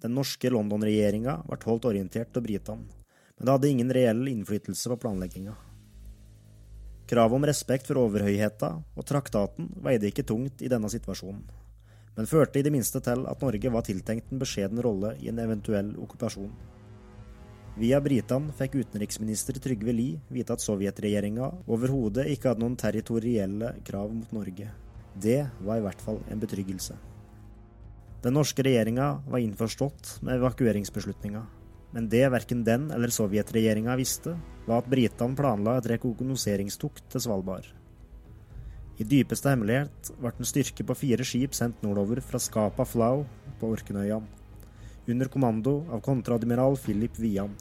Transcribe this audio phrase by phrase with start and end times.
[0.00, 2.86] Den norske London-regjeringa ble holdt orientert av britene,
[3.36, 5.56] men det hadde ingen reell innflytelse på planlegginga.
[7.10, 11.42] Kravet om respekt for overhøyheta og traktaten veide ikke tungt i denne situasjonen,
[12.16, 15.42] men førte i det minste til at Norge var tiltenkt en beskjeden rolle i en
[15.42, 16.52] eventuell okkupasjon.
[17.80, 24.10] Via britene fikk utenriksminister Trygve Lie vite at sovjetregjeringa overhodet ikke hadde noen territorielle krav
[24.14, 24.72] mot Norge.
[25.14, 26.98] Det var i hvert fall en betryggelse.
[28.20, 31.40] Den norske regjeringa var innforstått med evakueringsbeslutninga,
[31.96, 34.34] men det verken den eller sovjetregjeringa visste,
[34.66, 37.64] var at britene planla et rekognoseringstokt til Svalbard.
[39.00, 43.24] I dypeste hemmelighet ble en styrke på fire skip sendt nordover fra Skapa Flau
[43.56, 44.28] på Orknøyene,
[45.08, 47.54] under kommando av kontreadmiral Philip Wian.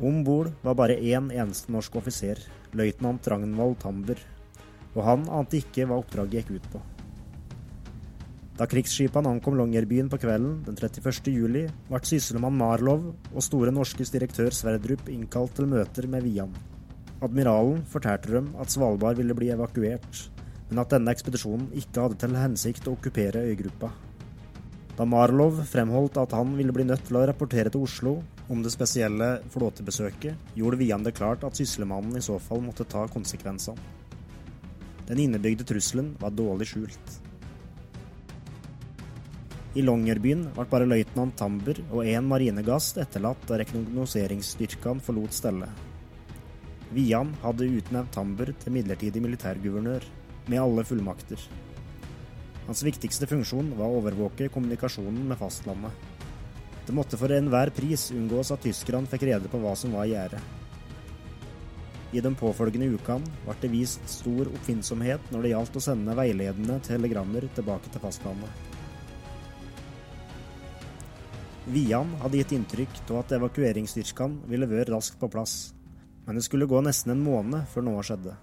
[0.00, 2.40] Om bord var bare én eneste norsk offiser,
[2.72, 4.24] løytnant Ragnvald Tamber,
[4.96, 6.82] og han ante ikke hva oppdraget gikk ut på.
[8.58, 11.30] Da krigsskipene ankom Longyearbyen på kvelden den 31.
[11.32, 16.52] juli, ble sysselmann Marlov og Store Norskes direktør Sverdrup innkalt til møter med Vian.
[17.24, 20.20] Admiralen fortalte dem at Svalbard ville bli evakuert,
[20.68, 23.88] men at denne ekspedisjonen ikke hadde til hensikt å okkupere øygruppa.
[24.98, 28.18] Da Marlov fremholdt at han ville bli nødt til å rapportere til Oslo
[28.52, 33.08] om det spesielle flåtebesøket, gjorde Vian det klart at syslemannen i så fall måtte ta
[33.08, 33.80] konsekvensene.
[35.08, 37.22] Den innebygde trusselen var dårlig skjult.
[39.72, 45.70] I Longyearbyen ble bare løytnant Tamber og én marinegast etterlatt da rekognoseringsstyrkene forlot stellet.
[46.92, 50.04] Vian hadde utnevnt Tamber til midlertidig militærguvernør,
[50.52, 51.40] med alle fullmakter.
[52.66, 55.96] Hans viktigste funksjon var å overvåke kommunikasjonen med fastlandet.
[56.84, 60.12] Det måtte for enhver pris unngås at tyskerne fikk rede på hva som var i
[60.12, 60.42] gjære.
[62.12, 66.76] I de påfølgende ukene ble det vist stor oppfinnsomhet når det gjaldt å sende veiledende
[66.84, 68.81] telegrammer tilbake til fastlandet.
[71.70, 75.70] Vian hadde gitt inntrykk av at evakueringsstyrkene ville være raskt på plass,
[76.26, 78.34] men det skulle gå nesten en måned før noe skjedde.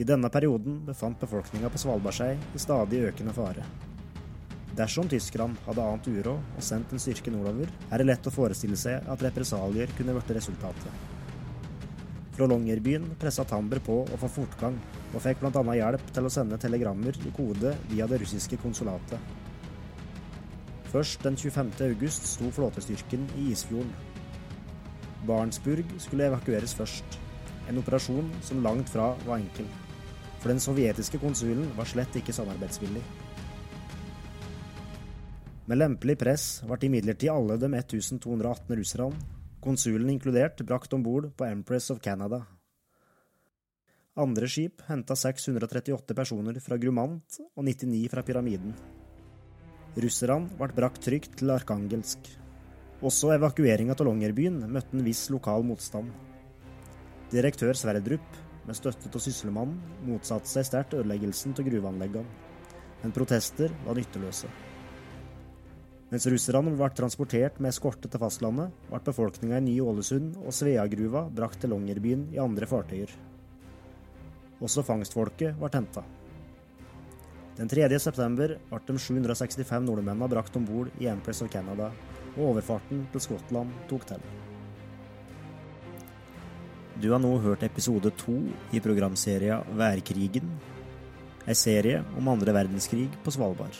[0.00, 3.66] I denne perioden befant befolkninga på Svalbard seg i stadig økende fare.
[4.72, 8.78] Dersom tyskerne hadde ant uråd og sendt en styrke nordover, er det lett å forestille
[8.80, 11.04] seg at represalier kunne blitt resultatet.
[12.32, 14.80] Fra Longyearbyen pressa Tamber på å få fortgang,
[15.12, 15.76] og fikk bl.a.
[15.76, 19.41] hjelp til å sende telegrammer i kode via det russiske konsulatet.
[20.92, 21.70] Først den 25.
[21.86, 23.94] august sto flåtestyrken i Isfjorden.
[25.24, 27.16] Barentsburg skulle evakueres først,
[27.70, 29.68] en operasjon som langt fra var enkel.
[30.42, 33.02] For den sovjetiske konsulen var slett ikke samarbeidsvillig.
[35.70, 39.28] Med lempelig press ble imidlertid alle de 1218 russerne,
[39.64, 42.42] konsulen inkludert, brakt om bord på Empress of Canada.
[44.20, 48.74] Andre skip henta 638 personer fra Grumant og 99 fra Pyramiden.
[49.92, 52.30] Russerne ble brakt trygt til Arkangelsk.
[53.04, 56.08] Også evakueringa av Longyearbyen møtte en viss lokal motstand.
[57.32, 59.76] Direktør Sverdrup, med støtte av Sysselmannen,
[60.06, 62.24] motsatte seg sterkt ødeleggelsen av gruveanleggene,
[63.02, 64.48] men protester var nytteløse.
[66.08, 71.60] Mens russerne ble transportert med eskorte til fastlandet, ble befolkninga i Ny-Ålesund og Sveagruva brakt
[71.60, 73.12] til Longyearbyen i andre fartøyer.
[74.62, 76.06] Også fangstfolket ble henta.
[77.62, 77.86] Den 3.
[78.02, 81.92] september ble de 765 nordmennene brakt om bord i Empress of Canada,
[82.32, 84.24] og overfarten til Skottland tok til.
[86.98, 88.34] Du har nå hørt episode to
[88.74, 90.50] i programserien Værkrigen,
[91.46, 93.78] ei serie om andre verdenskrig på Svalbard.